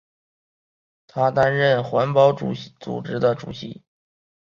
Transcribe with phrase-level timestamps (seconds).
[1.05, 2.55] 他担任环保组
[3.03, 3.83] 织的主席。